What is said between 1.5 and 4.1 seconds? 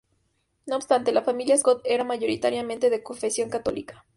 Scott era mayoritariamente de confesión católica.